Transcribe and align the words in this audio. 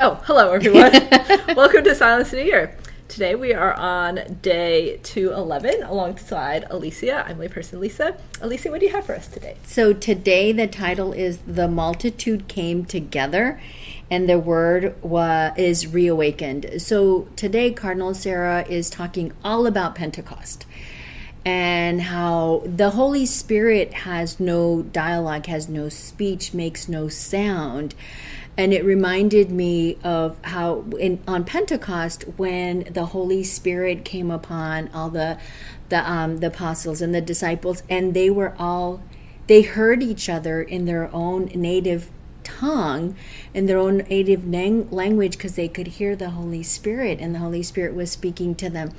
Oh, 0.00 0.20
hello 0.24 0.50
everyone. 0.50 0.90
Welcome 1.56 1.84
to 1.84 1.94
Silence 1.94 2.32
in 2.32 2.40
a 2.40 2.42
Year. 2.42 2.76
Today 3.06 3.36
we 3.36 3.54
are 3.54 3.72
on 3.74 4.38
day 4.42 4.96
211 5.04 5.84
alongside 5.84 6.66
Alicia. 6.68 7.24
I'm 7.24 7.38
layperson 7.38 7.78
Lisa. 7.78 8.16
Alicia, 8.40 8.72
what 8.72 8.80
do 8.80 8.86
you 8.86 8.92
have 8.92 9.06
for 9.06 9.14
us 9.14 9.28
today? 9.28 9.56
So 9.62 9.92
today 9.92 10.50
the 10.50 10.66
title 10.66 11.12
is 11.12 11.38
The 11.46 11.68
Multitude 11.68 12.48
Came 12.48 12.84
Together 12.84 13.60
and 14.10 14.28
the 14.28 14.38
word 14.38 15.00
wa- 15.00 15.52
is 15.56 15.86
reawakened. 15.86 16.82
So 16.82 17.28
today 17.36 17.72
Cardinal 17.72 18.14
Sarah 18.14 18.66
is 18.68 18.90
talking 18.90 19.32
all 19.44 19.64
about 19.64 19.94
Pentecost 19.94 20.66
and 21.44 22.02
how 22.02 22.62
the 22.64 22.90
Holy 22.90 23.26
Spirit 23.26 23.92
has 23.92 24.40
no 24.40 24.82
dialogue, 24.82 25.46
has 25.46 25.68
no 25.68 25.88
speech, 25.88 26.52
makes 26.52 26.88
no 26.88 27.06
sound 27.08 27.94
and 28.56 28.72
it 28.72 28.84
reminded 28.84 29.50
me 29.50 29.98
of 30.04 30.36
how 30.42 30.84
in 30.98 31.20
on 31.26 31.44
Pentecost 31.44 32.24
when 32.36 32.84
the 32.84 33.06
Holy 33.06 33.42
Spirit 33.42 34.04
came 34.04 34.30
upon 34.30 34.88
all 34.94 35.10
the 35.10 35.38
the 35.88 36.10
um, 36.10 36.38
the 36.38 36.48
apostles 36.48 37.02
and 37.02 37.14
the 37.14 37.20
disciples, 37.20 37.82
and 37.88 38.14
they 38.14 38.30
were 38.30 38.54
all 38.58 39.02
they 39.46 39.62
heard 39.62 40.02
each 40.02 40.28
other 40.28 40.62
in 40.62 40.84
their 40.84 41.12
own 41.12 41.46
native 41.54 42.10
tongue 42.44 43.16
in 43.52 43.66
their 43.66 43.78
own 43.78 43.98
native 43.98 44.46
language 44.46 45.36
because 45.36 45.56
they 45.56 45.68
could 45.68 45.86
hear 45.86 46.14
the 46.14 46.30
Holy 46.30 46.62
Spirit 46.62 47.18
and 47.20 47.34
the 47.34 47.40
Holy 47.40 47.62
Spirit 47.62 47.94
was 47.94 48.10
speaking 48.10 48.54
to 48.56 48.70
them. 48.70 48.92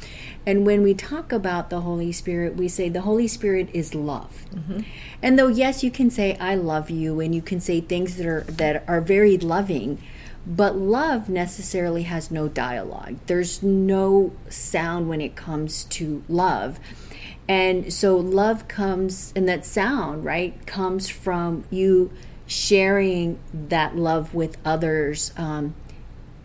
And 0.45 0.65
when 0.65 0.81
we 0.81 0.93
talk 0.93 1.31
about 1.31 1.69
the 1.69 1.81
Holy 1.81 2.11
Spirit, 2.11 2.55
we 2.55 2.67
say 2.67 2.89
the 2.89 3.01
Holy 3.01 3.27
Spirit 3.27 3.69
is 3.73 3.95
love. 3.95 4.45
Mm-hmm. 4.53 4.81
And 5.21 5.39
though 5.39 5.47
yes, 5.47 5.83
you 5.83 5.91
can 5.91 6.09
say 6.09 6.37
I 6.37 6.55
love 6.55 6.89
you 6.89 7.19
and 7.19 7.33
you 7.33 7.41
can 7.41 7.59
say 7.59 7.81
things 7.81 8.17
that 8.17 8.27
are 8.27 8.41
that 8.41 8.83
are 8.87 9.01
very 9.01 9.37
loving, 9.37 10.01
but 10.45 10.75
love 10.75 11.29
necessarily 11.29 12.03
has 12.03 12.29
no 12.29 12.47
dialogue. 12.47 13.17
There's 13.25 13.63
no 13.63 14.31
sound 14.49 15.09
when 15.09 15.21
it 15.21 15.35
comes 15.35 15.85
to 15.85 16.23
love. 16.27 16.79
And 17.47 17.93
so 17.93 18.17
love 18.17 18.67
comes 18.67 19.31
and 19.35 19.47
that 19.47 19.65
sound, 19.65 20.25
right, 20.25 20.65
comes 20.65 21.09
from 21.09 21.63
you 21.69 22.11
sharing 22.47 23.39
that 23.53 23.95
love 23.95 24.33
with 24.33 24.57
others 24.63 25.33
um, 25.37 25.75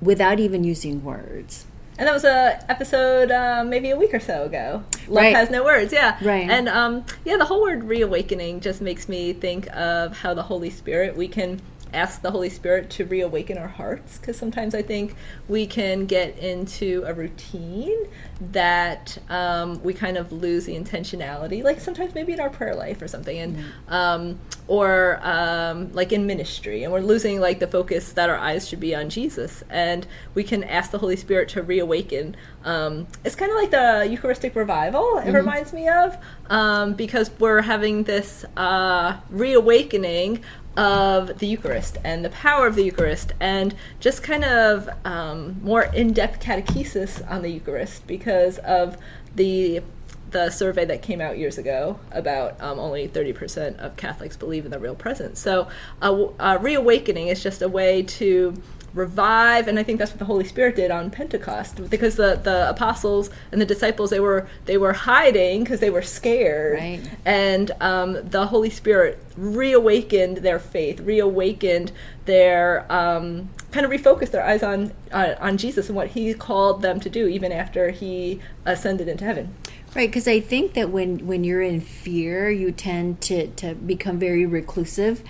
without 0.01 0.41
even 0.41 0.65
using 0.65 1.05
words. 1.05 1.67
And 1.99 2.09
that 2.09 2.15
was 2.15 2.25
a 2.25 2.65
episode 2.71 3.31
uh, 3.31 3.63
maybe 3.63 3.91
a 3.91 3.97
week 3.97 4.15
or 4.15 4.21
so 4.21 4.45
ago. 4.45 4.83
Love 5.07 5.23
right. 5.23 5.37
has 5.37 5.51
no 5.51 5.63
words, 5.63 5.93
yeah. 5.93 6.17
Right. 6.23 6.49
And 6.49 6.67
um, 6.67 7.05
yeah, 7.27 7.37
the 7.37 7.45
whole 7.45 7.61
word 7.61 7.85
reawakening 7.85 8.61
just 8.61 8.81
makes 8.81 9.07
me 9.07 9.35
think 9.35 9.69
of 9.77 10.17
how 10.17 10.33
the 10.33 10.45
Holy 10.45 10.71
Spirit 10.71 11.15
we 11.15 11.29
can 11.29 11.61
ask 11.93 12.23
the 12.23 12.31
Holy 12.31 12.51
Spirit 12.51 12.91
to 12.91 13.05
reawaken 13.05 13.59
our 13.59 13.69
hearts 13.69 14.19
because 14.19 14.37
sometimes 14.37 14.75
I 14.75 14.83
think 14.83 15.15
we 15.49 15.67
can 15.67 16.07
get 16.07 16.39
into 16.39 17.05
a 17.07 17.15
routine 17.15 18.07
that 18.41 19.19
um, 19.29 19.83
we 19.83 19.93
kind 19.93 20.17
of 20.17 20.33
lose 20.33 20.65
the 20.65 20.75
intentionality. 20.75 21.63
Like 21.63 21.81
sometimes 21.81 22.15
maybe 22.15 22.33
in 22.33 22.41
our 22.41 22.51
prayer 22.51 22.75
life 22.75 23.03
or 23.03 23.09
something, 23.09 23.39
and 23.39 23.57
mm-hmm. 23.57 23.93
um, 23.93 24.39
or 24.67 25.21
um, 25.23 25.93
like 25.93 26.13
in 26.13 26.27
ministry, 26.27 26.85
and 26.85 26.93
we're 26.93 27.01
losing 27.01 27.41
like 27.41 27.59
the 27.59 27.67
focus 27.67 28.13
that 28.13 28.31
our 28.31 28.39
eyes 28.39 28.69
should 28.69 28.81
be 28.81 28.95
on 28.95 29.11
Jesus, 29.11 29.63
and 29.69 30.07
we 30.35 30.43
can 30.43 30.65
ask 30.65 30.91
the 30.91 30.99
Holy 30.99 31.17
Spirit 31.17 31.49
to 31.51 31.63
reawaken. 31.63 32.37
Um, 32.65 33.07
it's 33.25 33.35
kind 33.35 33.51
of 33.51 33.59
like 33.59 33.71
the 33.71 34.09
Eucharistic 34.11 34.55
revival. 34.57 35.19
It 35.19 35.27
mm-hmm. 35.27 35.37
reminds 35.37 35.73
me 35.73 35.89
of 35.89 36.17
um, 36.49 36.95
because 36.95 37.31
we're 37.39 37.63
having 37.63 38.05
this 38.05 38.45
uh, 38.57 39.19
reawakening 39.31 40.43
of 40.81 41.39
the 41.41 41.47
Eucharist 41.47 41.99
and 42.03 42.25
the 42.25 42.31
power 42.31 42.67
of 42.67 42.75
the 42.75 42.83
Eucharist, 42.83 43.35
and 43.39 43.75
just 44.01 44.23
kind 44.23 44.45
of 44.45 44.89
um, 45.05 45.61
more 45.63 45.83
in 45.83 46.15
depth 46.15 46.41
catechesis 46.43 47.23
on 47.31 47.43
the 47.43 47.51
Eucharist 47.51 48.07
because 48.07 48.57
of 48.59 48.97
the 49.37 49.83
the 50.31 50.49
survey 50.49 50.85
that 50.85 51.03
came 51.03 51.21
out 51.21 51.37
years 51.37 51.59
ago 51.59 51.99
about 52.13 52.61
um, 52.63 52.79
only 52.79 53.09
30% 53.09 53.77
of 53.79 53.97
Catholics 53.97 54.37
believe 54.37 54.65
in 54.65 54.71
the 54.71 54.79
real 54.79 54.95
presence. 54.95 55.41
So, 55.41 55.67
uh, 56.01 56.27
uh, 56.39 56.59
reawakening 56.61 57.27
is 57.27 57.43
just 57.43 57.63
a 57.63 57.69
way 57.69 58.05
to 58.05 58.55
revive 58.95 59.69
and 59.69 59.79
i 59.79 59.83
think 59.83 59.99
that's 59.99 60.11
what 60.11 60.19
the 60.19 60.25
holy 60.25 60.45
spirit 60.45 60.75
did 60.75 60.91
on 60.91 61.11
pentecost 61.11 61.89
because 61.91 62.17
the, 62.17 62.41
the 62.43 62.69
apostles 62.69 63.31
and 63.53 63.61
the 63.61 63.67
disciples 63.67 64.11
they 64.11 64.21
were 64.21 64.49
they 64.67 64.77
were 64.77 64.93
hiding 64.93 65.63
because 65.63 65.81
they 65.81 65.91
were 65.91 66.03
scared 66.03 66.79
right. 66.79 67.01
and 67.25 67.71
um, 67.81 68.19
the 68.29 68.47
holy 68.47 68.71
spirit 68.71 69.23
reawakened 69.37 70.39
their 70.39 70.59
faith 70.59 71.01
reawakened 71.01 71.93
their 72.25 72.91
um, 72.93 73.49
kind 73.71 73.87
of 73.87 73.93
refocused 73.93 74.33
their 74.33 74.45
eyes 74.45 74.63
on 74.63 74.93
uh, 75.13 75.35
on 75.39 75.57
jesus 75.57 75.89
and 75.89 75.97
what 75.97 76.09
he 76.09 76.35
called 76.35 76.83
them 76.83 76.99
to 76.99 77.09
do 77.09 77.29
even 77.29 77.53
after 77.53 77.91
he 77.91 78.41
ascended 78.65 79.09
into 79.09 79.25
heaven 79.25 79.55
Right, 79.93 80.09
because 80.09 80.29
I 80.29 80.39
think 80.39 80.75
that 80.75 80.91
when 80.91 81.27
when 81.27 81.43
you're 81.43 81.63
in 81.63 81.81
fear, 81.81 82.49
you 82.49 82.71
tend 82.71 83.21
to 83.23 83.49
to 83.49 83.75
become 83.75 84.21
very 84.21 84.47
reclusive, 84.47 85.25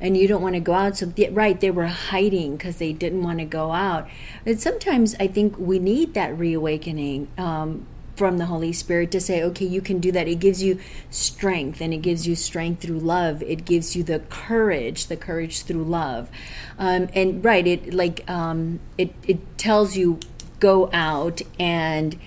and 0.00 0.16
you 0.16 0.26
don't 0.26 0.40
want 0.40 0.54
to 0.54 0.60
go 0.60 0.72
out. 0.72 0.96
So 0.96 1.12
right, 1.32 1.60
they 1.60 1.70
were 1.70 1.86
hiding 1.86 2.56
because 2.56 2.76
they 2.78 2.94
didn't 2.94 3.22
want 3.22 3.40
to 3.40 3.44
go 3.44 3.72
out. 3.72 4.08
And 4.46 4.58
sometimes 4.58 5.14
I 5.20 5.26
think 5.26 5.58
we 5.58 5.78
need 5.78 6.14
that 6.14 6.36
reawakening. 6.38 7.28
Um, 7.36 7.86
from 8.16 8.38
the 8.38 8.46
Holy 8.46 8.72
Spirit 8.72 9.10
to 9.10 9.20
say, 9.20 9.42
okay, 9.42 9.66
you 9.66 9.82
can 9.82 9.98
do 9.98 10.10
that. 10.10 10.26
It 10.26 10.36
gives 10.36 10.62
you 10.62 10.80
strength 11.10 11.82
and 11.82 11.92
it 11.92 11.98
gives 11.98 12.26
you 12.26 12.34
strength 12.34 12.80
through 12.80 13.00
love. 13.00 13.42
It 13.42 13.66
gives 13.66 13.94
you 13.94 14.02
the 14.02 14.20
courage, 14.30 15.08
the 15.08 15.18
courage 15.18 15.64
through 15.64 15.84
love. 15.84 16.30
Um, 16.78 17.08
and 17.14 17.44
right, 17.44 17.66
it 17.66 17.92
like 17.92 18.28
um, 18.28 18.80
it 18.96 19.12
it 19.26 19.58
tells 19.58 19.98
you 19.98 20.18
go 20.60 20.88
out 20.94 21.42
and 21.60 22.18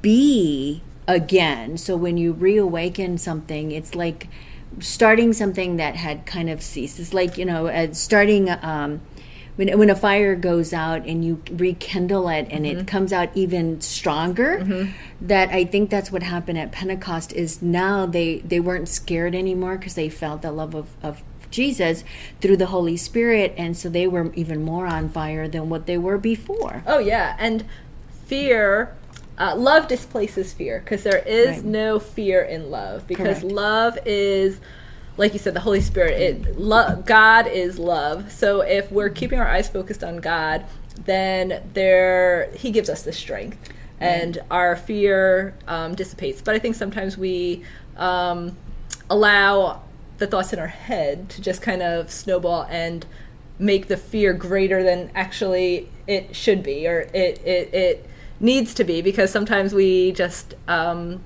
be 0.00 0.80
again. 1.08 1.76
So 1.76 1.96
when 1.96 2.16
you 2.16 2.32
reawaken 2.32 3.18
something, 3.18 3.70
it's 3.70 3.94
like 3.94 4.28
starting 4.80 5.32
something 5.32 5.76
that 5.76 5.96
had 5.96 6.26
kind 6.26 6.50
of 6.50 6.62
ceased. 6.62 6.98
It's 6.98 7.14
like 7.14 7.38
you 7.38 7.44
know, 7.44 7.68
uh, 7.68 7.92
starting. 7.92 8.50
Um, 8.50 9.00
when, 9.56 9.78
when 9.78 9.88
a 9.88 9.96
fire 9.96 10.36
goes 10.36 10.72
out 10.72 11.06
and 11.06 11.24
you 11.24 11.42
rekindle 11.50 12.28
it 12.28 12.46
and 12.50 12.64
mm-hmm. 12.64 12.80
it 12.80 12.86
comes 12.86 13.12
out 13.12 13.30
even 13.34 13.80
stronger 13.80 14.58
mm-hmm. 14.58 14.92
that 15.26 15.48
i 15.48 15.64
think 15.64 15.90
that's 15.90 16.12
what 16.12 16.22
happened 16.22 16.58
at 16.58 16.70
pentecost 16.72 17.32
is 17.32 17.62
now 17.62 18.06
they 18.06 18.40
they 18.40 18.60
weren't 18.60 18.88
scared 18.88 19.34
anymore 19.34 19.78
because 19.78 19.94
they 19.94 20.08
felt 20.08 20.42
the 20.42 20.52
love 20.52 20.74
of, 20.74 20.88
of 21.02 21.22
jesus 21.50 22.04
through 22.40 22.56
the 22.56 22.66
holy 22.66 22.96
spirit 22.96 23.54
and 23.56 23.76
so 23.76 23.88
they 23.88 24.06
were 24.06 24.32
even 24.34 24.62
more 24.62 24.86
on 24.86 25.08
fire 25.08 25.48
than 25.48 25.68
what 25.70 25.86
they 25.86 25.96
were 25.96 26.18
before 26.18 26.82
oh 26.86 26.98
yeah 26.98 27.34
and 27.38 27.64
fear 28.26 28.94
uh, 29.38 29.54
love 29.56 29.88
displaces 29.88 30.52
fear 30.52 30.80
because 30.80 31.02
there 31.02 31.18
is 31.18 31.48
right. 31.48 31.64
no 31.64 31.98
fear 31.98 32.42
in 32.42 32.70
love 32.70 33.06
because 33.06 33.40
Correct. 33.40 33.54
love 33.54 33.98
is 34.06 34.60
like 35.18 35.32
you 35.32 35.38
said 35.38 35.54
the 35.54 35.60
holy 35.60 35.80
spirit. 35.80 36.20
It 36.20 36.58
lo- 36.58 37.02
god 37.06 37.46
is 37.46 37.78
love. 37.78 38.32
So 38.32 38.60
if 38.60 38.90
we're 38.90 39.08
keeping 39.08 39.38
our 39.38 39.48
eyes 39.48 39.68
focused 39.68 40.02
on 40.04 40.18
god 40.18 40.64
then 41.04 41.62
there 41.74 42.50
he 42.52 42.70
gives 42.70 42.88
us 42.88 43.02
the 43.02 43.12
strength 43.12 43.58
and 43.98 44.38
our 44.50 44.76
fear 44.76 45.54
um, 45.66 45.94
dissipates. 45.94 46.40
But 46.42 46.54
i 46.54 46.58
think 46.58 46.74
sometimes 46.74 47.18
we 47.18 47.64
um, 47.96 48.56
allow 49.10 49.82
the 50.18 50.26
thoughts 50.26 50.52
in 50.52 50.58
our 50.58 50.66
head 50.66 51.28
to 51.30 51.42
just 51.42 51.60
kind 51.62 51.82
of 51.82 52.10
snowball 52.10 52.66
and 52.70 53.04
make 53.58 53.88
the 53.88 53.96
fear 53.96 54.32
greater 54.32 54.82
than 54.82 55.10
actually 55.14 55.88
it 56.06 56.34
should 56.34 56.62
be 56.62 56.86
or 56.86 57.00
it 57.12 57.40
it, 57.44 57.74
it 57.74 58.10
needs 58.40 58.74
to 58.74 58.84
be 58.84 59.02
because 59.02 59.30
sometimes 59.30 59.72
we 59.72 60.12
just 60.12 60.54
um, 60.68 61.22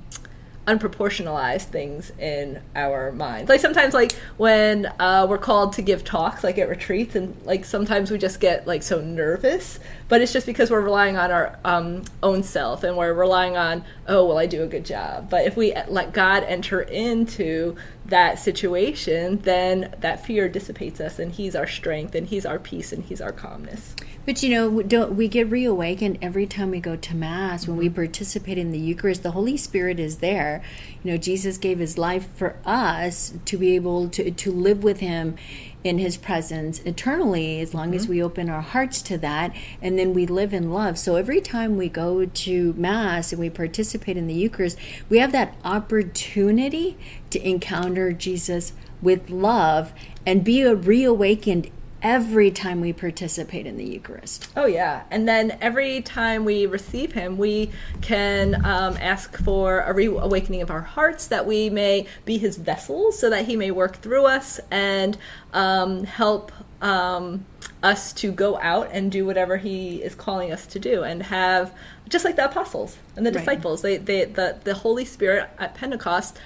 unproportionalize 0.67 1.63
things 1.63 2.13
in 2.19 2.61
our 2.77 3.11
minds. 3.13 3.49
Like 3.49 3.61
sometimes, 3.61 3.93
like 3.95 4.13
when 4.37 4.87
uh, 5.01 5.27
we're 5.29 5.39
called 5.39 5.73
to 5.75 5.83
give 5.83 6.05
talks, 6.05 6.45
like 6.45 6.59
at 6.59 6.69
retreats, 6.69 7.17
and 7.17 7.35
like 7.45 7.65
sometimes 7.65 8.11
we 8.11 8.19
just 8.19 8.41
get 8.41 8.67
like 8.67 8.83
so 8.83 9.01
nervous. 9.01 9.81
But 10.09 10.21
it's 10.21 10.33
just 10.33 10.47
because 10.47 10.71
we're 10.71 10.81
relying 10.81 11.17
on 11.17 11.31
our 11.31 11.59
um, 11.65 12.05
own 12.23 12.43
self, 12.43 12.85
and 12.85 12.97
we're 12.97 13.15
relying 13.15 13.57
on, 13.57 13.85
oh, 14.07 14.27
well, 14.27 14.39
I 14.39 14.47
do 14.47 14.63
a 14.63 14.67
good 14.67 14.85
job. 14.85 15.31
But 15.31 15.47
if 15.47 15.57
we 15.57 15.75
let 15.89 16.13
God 16.13 16.45
enter 16.45 16.83
into 16.83 17.77
that 18.07 18.39
situation, 18.39 19.39
then 19.39 19.95
that 20.01 20.25
fear 20.25 20.49
dissipates 20.49 21.01
us, 21.01 21.19
and 21.19 21.33
He's 21.33 21.57
our 21.57 21.67
strength, 21.67 22.15
and 22.15 22.27
He's 22.27 22.47
our 22.47 22.59
peace, 22.59 22.93
and 22.93 23.05
He's 23.05 23.21
our 23.21 23.33
calmness. 23.33 23.95
But 24.27 24.43
you 24.43 24.51
know, 24.51 24.83
don't 24.83 25.17
we 25.17 25.29
get 25.29 25.51
reawakened 25.51 26.19
every 26.21 26.47
time 26.47 26.71
we 26.71 26.81
go 26.81 26.95
to 26.97 27.17
mass 27.17 27.67
when 27.67 27.77
we 27.77 27.87
mm-hmm. 27.87 27.95
participate 27.95 28.59
in 28.59 28.71
the 28.71 28.79
Eucharist? 28.79 29.23
The 29.23 29.33
Holy 29.33 29.57
Spirit 29.57 29.99
is 29.99 30.19
there. 30.19 30.63
You 31.03 31.13
know, 31.13 31.17
Jesus 31.17 31.59
gave 31.59 31.79
His 31.79 31.97
life 31.97 32.29
for 32.35 32.57
us 32.65 33.35
to 33.45 33.57
be 33.57 33.75
able 33.75 34.09
to 34.11 34.31
to 34.31 34.53
live 34.53 34.83
with 34.83 35.01
Him 35.01 35.37
in 35.83 35.99
his 35.99 36.17
presence 36.17 36.81
eternally 36.81 37.61
as 37.61 37.73
long 37.73 37.89
mm-hmm. 37.89 37.97
as 37.97 38.09
we 38.09 38.23
open 38.23 38.51
our 38.51 38.61
hearts 38.61 39.01
to 39.01 39.17
that 39.17 39.55
and 39.81 39.99
then 39.99 40.13
we 40.13 40.27
live 40.27 40.53
in 40.53 40.71
love 40.71 40.99
so 40.99 41.17
every 41.17 41.41
time 41.41 41.77
we 41.77 41.89
go 41.89 42.27
to 42.27 42.73
mass 42.75 43.33
and 43.33 43.41
we 43.41 43.49
participate 43.49 44.17
in 44.17 44.27
the 44.27 44.35
eucharist 44.35 44.79
we 45.09 45.19
have 45.19 45.33
that 45.33 45.55
opportunity 45.65 46.99
to 47.31 47.49
encounter 47.49 48.13
jesus 48.13 48.73
with 49.01 49.31
love 49.31 49.93
and 50.27 50.45
be 50.45 50.61
a 50.61 50.75
reawakened 50.75 51.71
every 52.03 52.51
time 52.51 52.81
we 52.81 52.93
participate 52.93 53.67
in 53.67 53.77
the 53.77 53.85
Eucharist. 53.85 54.49
Oh, 54.57 54.67
yeah. 54.67 55.03
And 55.11 55.29
then 55.29 55.59
every 55.61 56.01
time 56.03 56.45
we 56.45 56.67
receive 56.67 57.13
Him, 57.13 57.37
we 57.37 57.71
can 58.01 58.55
um, 58.65 58.97
ask 59.01 59.37
for 59.37 59.81
a 59.81 59.93
reawakening 59.93 60.63
of 60.63 60.71
our 60.71 60.81
hearts 60.83 61.27
that 61.29 61.47
we 61.47 61.69
may 61.71 62.07
be 62.25 62.39
His 62.39 62.57
vessels 62.57 63.19
so 63.19 63.29
that 63.31 63.47
He 63.47 63.57
may 63.57 63.71
work 63.71 63.97
through 63.97 64.27
us 64.27 64.61
and 64.71 65.19
um, 65.53 66.05
help 66.05 66.53
um, 66.81 67.45
us 67.83 68.13
to 68.15 68.33
go 68.33 68.59
out 68.61 68.89
and 68.93 69.13
do 69.13 69.27
whatever 69.27 69.59
He 69.59 70.03
is 70.03 70.15
calling 70.15 70.53
us 70.53 70.67
to 70.69 70.79
do 70.79 71.03
and 71.03 71.25
have, 71.25 71.73
just 72.09 72.25
like 72.25 72.37
the 72.37 72.47
apostles 72.47 72.97
and 73.17 73.27
the 73.27 73.31
Right. 73.31 73.39
disciples, 73.41 73.83
they, 73.83 73.97
they, 73.99 74.25
the, 74.25 74.59
the 74.65 74.75
Holy 74.75 75.05
Spirit 75.05 75.51
at 75.59 75.75
Pentecost 75.75 76.39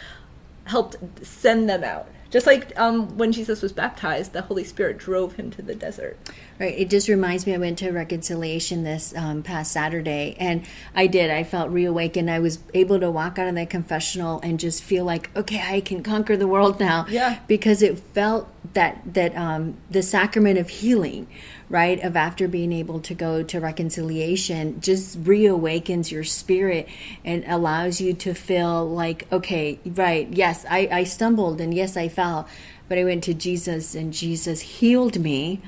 helped 0.65 0.97
send 1.23 1.69
them 1.69 1.85
out. 1.85 2.09
Just 2.35 2.49
like 2.49 2.77
um, 2.77 3.17
when 3.17 3.31
Jesus 3.31 3.63
was 3.63 3.73
baptized, 3.73 4.33
the 4.33 4.43
Holy 4.43 4.65
Spirit 4.65 4.99
drove 4.99 5.35
him 5.35 5.53
to 5.53 5.63
the 5.63 5.73
desert. 5.73 6.19
Right. 6.59 6.77
It 6.77 6.91
just 6.91 7.09
reminds 7.09 7.47
me. 7.47 7.55
I 7.55 7.59
went 7.59 7.79
to 7.79 7.93
reconciliation 7.93 8.83
this 8.83 9.15
um, 9.17 9.45
past 9.45 9.71
Saturday, 9.71 10.35
and 10.41 10.67
I 10.97 11.07
did. 11.07 11.31
I 11.31 11.45
felt 11.45 11.71
reawakened. 11.71 12.29
I 12.29 12.41
was 12.41 12.59
able 12.75 12.99
to 12.99 13.09
walk 13.09 13.39
out 13.39 13.47
of 13.47 13.55
that 13.55 13.71
confessional 13.71 14.41
and 14.41 14.59
just 14.59 14.83
feel 14.83 15.05
like, 15.05 15.31
okay, 15.37 15.63
I 15.65 15.81
can 15.81 16.03
conquer 16.03 16.37
the 16.37 16.49
world 16.49 16.81
now. 16.81 17.07
Yeah. 17.09 17.39
Because 17.47 17.83
it 17.83 18.01
felt 18.01 18.49
that 18.73 19.15
that 19.15 19.37
um, 19.37 19.77
the 19.89 20.03
sacrament 20.03 20.59
of 20.59 20.69
healing, 20.71 21.29
right, 21.75 22.01
of 22.05 22.15
after 22.15 22.47
being 22.47 22.73
able 22.73 23.01
to 23.01 23.15
go 23.15 23.43
to 23.43 23.59
reconciliation, 23.59 24.81
just 24.81 25.21
reawakens 25.25 26.09
your 26.09 26.23
spirit 26.23 26.89
and 27.25 27.45
allows 27.49 28.01
you 28.01 28.15
to 28.15 28.33
feel 28.33 28.89
like, 28.89 29.27
okay, 29.33 29.81
right, 29.85 30.29
yes, 30.31 30.65
I, 30.71 30.89
I 30.93 31.03
stumbled, 31.03 31.61
and 31.61 31.75
yes, 31.75 31.97
I 31.97 32.09
fell. 32.09 32.47
But 32.87 32.99
I 32.99 33.05
went 33.05 33.25
to 33.25 33.35
Jesus 33.35 33.95
and 33.95 34.13
Jesus 34.13 34.61
healed 34.61 35.19
me 35.19 35.63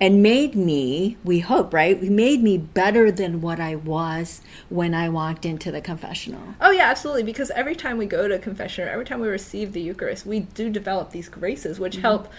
and 0.00 0.20
made 0.20 0.56
me, 0.56 1.16
we 1.22 1.38
hope, 1.38 1.72
right? 1.72 1.98
We 1.98 2.10
made 2.10 2.42
me 2.42 2.58
better 2.58 3.12
than 3.12 3.40
what 3.40 3.60
I 3.60 3.76
was 3.76 4.42
when 4.68 4.92
I 4.92 5.08
walked 5.08 5.46
into 5.46 5.70
the 5.70 5.80
confessional. 5.80 6.42
Oh 6.60 6.72
yeah, 6.72 6.90
absolutely. 6.90 7.22
Because 7.22 7.50
every 7.52 7.76
time 7.76 7.98
we 7.98 8.06
go 8.06 8.26
to 8.26 8.38
confession, 8.40 8.88
or 8.88 8.90
every 8.90 9.04
time 9.04 9.20
we 9.20 9.28
receive 9.28 9.74
the 9.74 9.80
Eucharist, 9.80 10.26
we 10.26 10.40
do 10.40 10.68
develop 10.68 11.12
these 11.12 11.28
graces 11.28 11.78
which 11.78 11.94
mm-hmm. 11.94 12.02
help 12.02 12.32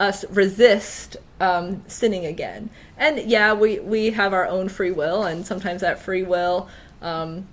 us 0.00 0.24
resist 0.30 1.16
um, 1.40 1.84
sinning 1.86 2.26
again. 2.26 2.70
And 2.96 3.30
yeah, 3.30 3.52
we 3.52 3.78
we 3.78 4.10
have 4.10 4.32
our 4.32 4.46
own 4.46 4.68
free 4.68 4.90
will, 4.90 5.22
and 5.22 5.46
sometimes 5.46 5.82
that 5.82 6.00
free 6.00 6.24
will. 6.24 6.68
Um, 7.00 7.46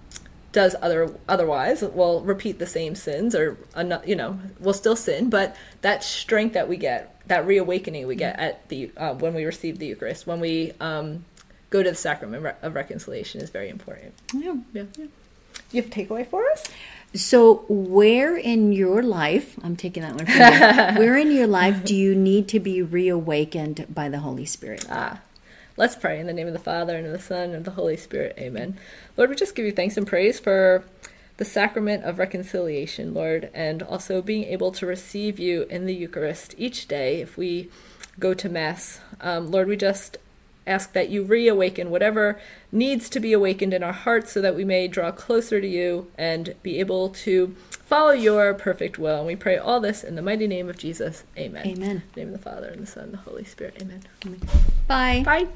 does 0.54 0.76
other 0.82 1.14
otherwise 1.30 1.84
we'll 1.84 2.22
repeat 2.22 2.58
the 2.58 2.66
same 2.66 2.96
sins 2.96 3.36
or 3.36 3.58
you 4.06 4.16
know 4.16 4.40
we'll 4.60 4.74
still 4.74 4.96
sin 4.96 5.30
but 5.30 5.56
that 5.82 6.04
strength 6.04 6.54
that 6.54 6.68
we 6.68 6.78
get 6.78 7.22
that 7.28 7.46
reawakening 7.46 8.08
we 8.08 8.16
get 8.16 8.40
at 8.40 8.68
the 8.70 8.90
uh, 8.98 9.14
when 9.16 9.36
we 9.36 9.46
receive 9.46 9.78
the 9.78 9.86
eucharist 9.86 10.26
when 10.26 10.40
we 10.40 10.72
um, 10.80 11.24
go 11.70 11.84
to 11.84 11.90
the 11.92 11.96
sacrament 11.96 12.56
of 12.64 12.74
reconciliation 12.74 13.40
is 13.40 13.50
very 13.52 13.70
important 13.70 14.14
Yeah. 14.34 14.56
yeah. 14.74 14.84
You 15.72 15.82
have 15.82 15.92
a 15.92 15.94
takeaway 15.94 16.26
for 16.26 16.50
us? 16.50 16.64
So, 17.18 17.66
where 17.68 18.38
in 18.38 18.72
your 18.72 19.02
life, 19.02 19.58
I'm 19.64 19.76
taking 19.76 20.04
that 20.04 20.16
one 20.16 20.26
from 20.28 20.36
you, 20.36 21.00
where 21.00 21.18
in 21.18 21.32
your 21.32 21.48
life 21.48 21.84
do 21.84 21.96
you 21.96 22.14
need 22.16 22.48
to 22.50 22.60
be 22.60 22.82
reawakened 22.82 23.88
by 23.94 24.08
the 24.08 24.20
Holy 24.20 24.46
Spirit? 24.46 24.86
Ah, 24.90 25.22
let's 25.78 25.96
pray 25.96 26.20
in 26.20 26.28
the 26.28 26.34
name 26.34 26.46
of 26.48 26.54
the 26.54 26.60
Father 26.60 26.96
and 26.96 27.08
of 27.08 27.12
the 27.12 27.20
Son 27.20 27.50
and 27.50 27.56
of 27.56 27.64
the 27.64 27.72
Holy 27.72 27.98
Spirit. 27.98 28.36
Amen. 28.38 28.78
Lord, 29.18 29.32
we 29.32 29.36
just 29.36 29.56
give 29.56 29.66
you 29.66 29.72
thanks 29.72 29.98
and 29.98 30.06
praise 30.06 30.40
for 30.40 30.84
the 31.38 31.46
sacrament 31.46 32.04
of 32.04 32.20
reconciliation, 32.20 33.14
Lord, 33.14 33.50
and 33.54 33.82
also 33.82 34.22
being 34.22 34.44
able 34.44 34.72
to 34.74 34.86
receive 34.86 35.40
you 35.40 35.64
in 35.72 35.86
the 35.88 35.96
Eucharist 35.96 36.54
each 36.58 36.88
day 36.88 37.22
if 37.22 37.36
we 37.36 37.70
go 38.20 38.36
to 38.36 38.48
Mass. 38.48 39.00
Um, 39.22 39.50
Lord, 39.50 39.68
we 39.68 39.76
just 39.76 40.18
ask 40.68 40.94
that 40.94 41.10
you 41.10 41.24
reawaken 41.24 41.90
whatever 41.90 42.40
needs 42.72 43.10
to 43.10 43.20
be 43.20 43.34
awakened 43.34 43.74
in 43.74 43.84
our 43.84 43.94
hearts 43.94 44.32
so 44.32 44.42
that 44.42 44.56
we 44.56 44.66
may 44.66 44.88
draw 44.88 45.12
closer 45.12 45.62
to 45.62 45.68
you 45.68 46.12
and 46.18 46.56
be 46.62 46.80
able 46.80 47.10
to 47.10 47.56
follow 47.70 48.12
your 48.12 48.54
perfect 48.54 49.00
will. 49.00 49.18
And 49.18 49.28
we 49.28 49.36
pray 49.36 49.58
all 49.58 49.80
this 49.80 50.04
in 50.04 50.16
the 50.16 50.22
mighty 50.22 50.48
name 50.48 50.70
of 50.70 50.78
Jesus. 50.78 51.24
Amen. 51.38 51.66
Amen. 51.66 51.90
In 51.90 52.04
the 52.14 52.20
name 52.20 52.34
of 52.34 52.44
the 52.44 52.50
Father 52.50 52.68
and 52.68 52.82
the 52.82 52.88
Son 52.88 53.06
and 53.06 53.14
the 53.14 53.18
Holy 53.18 53.46
Spirit. 53.46 53.82
Amen. 53.82 54.04
Bye. 54.88 55.24
Bye. 55.24 55.48